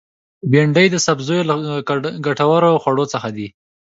[0.51, 1.55] بېنډۍ د سبزیو له
[2.25, 3.47] ګټورو خوړو څخه ده